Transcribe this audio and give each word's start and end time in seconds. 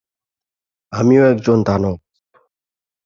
আমিও 0.93 1.23
একজন 1.25 1.57
দানব। 1.63 1.97